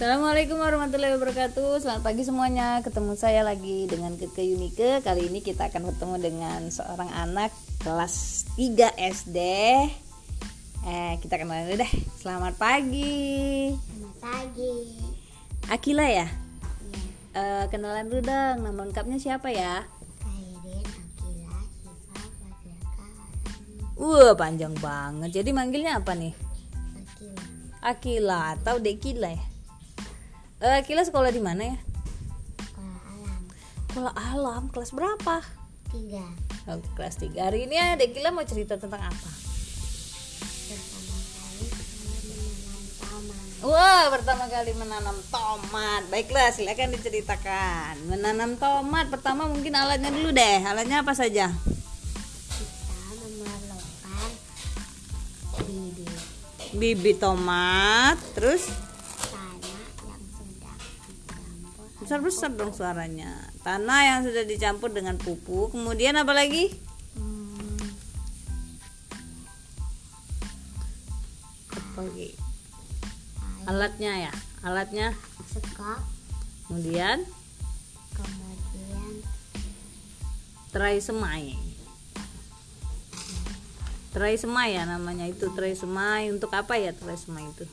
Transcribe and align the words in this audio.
Assalamualaikum 0.00 0.56
warahmatullahi 0.56 1.12
wabarakatuh 1.12 1.84
Selamat 1.84 2.00
pagi 2.08 2.24
semuanya 2.24 2.80
Ketemu 2.80 3.20
saya 3.20 3.44
lagi 3.44 3.84
dengan 3.84 4.16
Keke 4.16 4.40
Yunike 4.40 5.04
Kali 5.04 5.28
ini 5.28 5.44
kita 5.44 5.68
akan 5.68 5.92
ketemu 5.92 6.16
dengan 6.16 6.60
seorang 6.72 7.12
anak 7.12 7.52
Kelas 7.84 8.48
3 8.56 8.96
SD 8.96 9.36
Eh 10.88 11.12
kita 11.20 11.36
kenalan 11.36 11.68
dulu 11.68 11.84
deh 11.84 11.92
Selamat 12.16 12.56
pagi 12.56 13.76
Selamat 13.76 14.16
pagi. 14.24 14.72
Akila 15.68 16.08
ya? 16.08 16.24
Iya, 16.24 16.28
Eh, 17.36 17.64
kenalan 17.68 18.08
dulu 18.08 18.24
dong 18.24 18.56
Nama 18.64 18.80
lengkapnya 18.80 19.20
siapa 19.20 19.52
ya? 19.52 19.84
Kairin, 20.24 20.80
Akila, 20.96 21.60
Wah 24.00 24.32
panjang 24.32 24.72
banget 24.80 25.44
Jadi 25.44 25.52
manggilnya 25.52 26.00
apa 26.00 26.16
nih? 26.16 26.32
Akila. 27.04 27.44
Akila 27.84 28.40
atau 28.56 28.80
Dekila 28.80 29.28
ya? 29.36 29.49
Eh, 30.60 30.84
Akila 30.84 31.00
sekolah 31.00 31.32
di 31.32 31.40
mana 31.40 31.72
ya? 31.72 31.76
Sekolah 32.68 33.00
alam. 33.08 33.42
Sekolah 33.88 34.12
alam 34.12 34.62
kelas 34.68 34.92
berapa? 34.92 35.40
Tiga. 35.88 36.20
Oh, 36.68 36.76
kelas 36.92 37.16
3 37.16 37.32
Hari 37.40 37.64
ini 37.64 37.80
ya 37.80 37.96
Dekila 37.96 38.28
mau 38.28 38.44
cerita 38.44 38.76
tentang 38.76 39.00
apa? 39.00 39.30
Pertama 39.40 39.72
kali 41.24 42.28
menanam 42.28 42.84
taman. 43.00 43.64
Wah, 43.64 44.04
pertama 44.12 44.44
kali 44.52 44.72
menanam 44.76 45.16
tomat. 45.32 46.02
Baiklah, 46.12 46.52
silakan 46.52 46.92
diceritakan. 46.92 47.94
Menanam 48.12 48.60
tomat 48.60 49.08
pertama 49.08 49.48
mungkin 49.48 49.72
alatnya 49.72 50.12
dulu 50.12 50.28
deh. 50.28 50.60
Alatnya 50.60 51.00
apa 51.00 51.16
saja? 51.16 51.48
Kita 52.52 53.16
memerlukan 53.16 54.28
bibit 55.64 56.20
Bibit 56.76 57.16
tomat, 57.16 58.20
terus 58.36 58.68
besar-besar 62.10 62.50
dong 62.58 62.74
suaranya. 62.74 63.30
Tanah 63.62 64.00
yang 64.02 64.20
sudah 64.26 64.42
dicampur 64.42 64.90
dengan 64.90 65.14
pupuk. 65.14 65.70
Kemudian 65.70 66.18
apa 66.18 66.34
lagi? 66.34 66.74
Hmm, 67.14 67.78
Apa 71.70 72.02
lagi? 72.02 72.34
air, 72.34 73.70
Alatnya 73.70 74.12
ya. 74.26 74.32
Alatnya. 74.66 75.14
sekop, 75.54 76.02
Kemudian 76.66 77.22
kemudian 78.18 79.12
terai 80.74 80.98
semai. 80.98 81.54
Terai 84.10 84.34
semai 84.34 84.74
ya 84.74 84.82
namanya 84.82 85.30
itu 85.30 85.46
terai 85.54 85.78
semai. 85.78 86.26
Untuk 86.34 86.50
apa 86.58 86.74
ya 86.74 86.90
terai 86.90 87.14
semai 87.14 87.46
itu? 87.46 87.70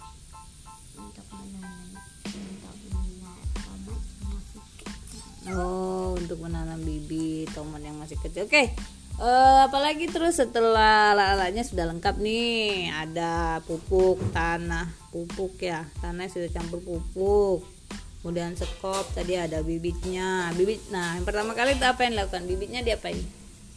Oh, 5.56 6.18
untuk 6.20 6.44
menanam 6.44 6.82
bibit 6.84 7.48
tomat 7.56 7.80
yang 7.80 7.96
masih 7.96 8.20
kecil. 8.20 8.44
Oke. 8.50 8.76
Eh, 9.18 9.60
apalagi 9.66 10.06
terus 10.14 10.38
setelah 10.38 11.18
alat-alatnya 11.18 11.66
sudah 11.66 11.90
lengkap 11.90 12.22
nih, 12.22 12.94
ada 12.94 13.64
pupuk 13.66 14.22
tanah, 14.30 14.94
pupuk 15.10 15.58
ya, 15.58 15.90
tanah 16.06 16.30
sudah 16.30 16.54
campur 16.54 16.78
pupuk. 16.86 17.66
Kemudian 18.22 18.54
sekop, 18.54 19.10
tadi 19.18 19.34
ada 19.40 19.66
bibitnya. 19.66 20.54
Bibit. 20.54 20.94
Nah, 20.94 21.18
yang 21.18 21.26
pertama 21.26 21.58
kali 21.58 21.74
itu 21.74 21.86
apa 21.88 22.06
yang 22.06 22.14
dilakukan? 22.14 22.46
Bibitnya 22.46 22.86
diapain? 22.86 23.18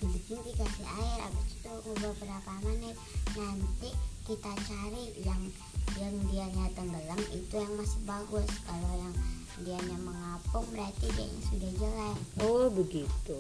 Bibitnya 0.05 0.41
dikasih 0.45 0.87
air 0.91 1.19
habis 1.25 1.57
itu 1.57 1.73
beberapa 1.89 2.53
menit 2.67 2.97
nanti 3.33 3.91
kita 4.27 4.53
cari 4.53 5.05
yang 5.25 5.43
yang 5.97 6.15
dianya 6.29 6.67
tenggelam 6.77 7.21
itu 7.33 7.55
yang 7.57 7.73
masih 7.79 8.01
bagus 8.05 8.49
kalau 8.69 8.93
yang 8.97 9.15
dianya 9.61 9.99
mengapung 9.99 10.65
berarti 10.69 11.07
dianya 11.11 11.41
sudah 11.45 11.71
jelek 11.75 12.17
Oh, 12.41 12.67
begitu. 12.69 13.37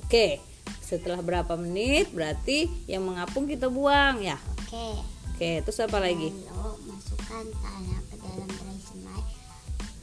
Oke. 0.00 0.38
Setelah 0.78 1.18
berapa 1.18 1.54
menit 1.54 2.10
berarti 2.10 2.70
yang 2.86 3.02
mengapung 3.02 3.44
kita 3.44 3.66
buang 3.66 4.18
ya. 4.20 4.38
oke 4.56 4.86
Oke, 5.30 5.60
terus 5.60 5.78
apa 5.78 5.98
lagi? 5.98 6.30
lalu 6.32 6.72
masukkan 6.88 7.44
tanah 7.56 8.00
ke 8.06 8.16
dalam 8.16 8.48
tray 8.48 8.78
semai 8.80 9.22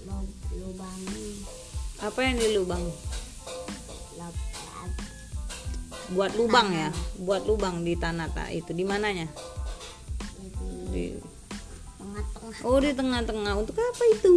lu- 0.03 0.29
lubangi 0.53 1.41
Apa 1.97 2.19
yang 2.21 2.35
dilubang? 2.37 2.83
lub- 4.13 4.43
lub- 4.53 5.01
Buat 6.11 6.35
lubang 6.35 6.69
ya, 6.69 6.91
buat 7.17 7.43
lubang 7.43 7.81
di 7.81 7.95
tanah 7.95 8.27
tak 8.29 8.51
itu 8.51 8.71
di 8.71 8.83
mananya? 8.83 9.25
di 10.37 10.51
Di 10.91 11.03
tengah-tengah 11.97 12.61
Oh 12.61 12.77
di 12.77 12.91
tengah-tengah 12.91 13.53
untuk 13.55 13.73
apa 13.73 14.03
itu? 14.11 14.33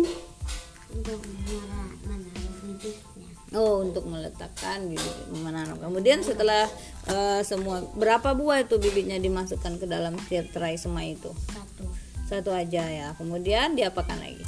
Untuk 0.96 1.20
bibitnya 1.20 1.84
Oh 3.54 3.78
untuk 3.78 4.04
meletakkan 4.10 4.90
bibit 4.90 5.16
menanam. 5.30 5.78
Kemudian 5.78 6.20
setelah 6.20 6.66
eh, 7.06 7.40
semua 7.46 7.84
berapa 7.94 8.34
buah 8.34 8.66
itu 8.66 8.76
bibitnya 8.82 9.22
dimasukkan 9.22 9.78
ke 9.78 9.86
dalam 9.86 10.18
tray 10.26 10.74
semai 10.74 11.14
itu? 11.14 11.30
satu 11.54 11.84
Satu 12.26 12.50
aja 12.50 12.82
ya. 12.90 13.08
Kemudian 13.14 13.78
diapakan 13.78 14.18
lagi? 14.18 14.42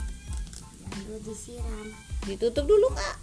lalu 1.08 1.24
disiram 1.24 1.86
Ditutup 2.26 2.68
dulu 2.68 2.92
nggak? 2.92 3.16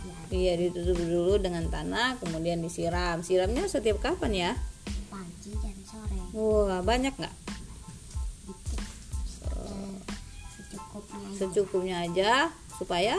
ya 0.00 0.16
Iya 0.30 0.52
ditutup 0.56 0.96
dulu 0.96 1.36
dengan 1.42 1.66
tanah, 1.68 2.16
kemudian 2.22 2.62
disiram. 2.62 3.20
Siramnya 3.20 3.66
setiap 3.66 3.98
kapan 4.00 4.32
ya? 4.32 4.52
pagi 5.10 5.52
dan 5.58 5.76
sore 5.84 6.16
Wah 6.32 6.80
banyak 6.86 7.12
nggak? 7.18 7.49
Secukupnya 11.36 12.04
aja. 12.06 12.50
Secukupnya 12.50 12.50
aja 12.50 12.70
supaya 12.76 13.16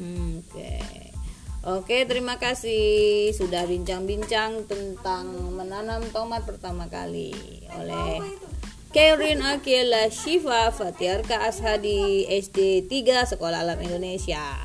Hmm, 0.00 0.40
Oke. 0.40 0.80
Oke, 1.60 2.08
terima 2.08 2.40
kasih 2.40 3.28
sudah 3.36 3.68
bincang-bincang 3.68 4.64
tentang 4.64 5.28
menanam 5.52 6.00
tomat 6.08 6.48
pertama 6.48 6.88
kali 6.88 7.36
oleh 7.76 8.24
Kairin 8.96 9.44
Akila 9.44 10.08
Shiva 10.08 10.72
Fatiarka 10.72 11.44
Ashadi 11.44 12.24
SD 12.32 12.88
3 12.88 13.36
Sekolah 13.36 13.60
Alam 13.60 13.76
Indonesia. 13.84 14.56